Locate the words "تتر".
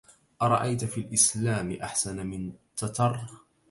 2.75-3.19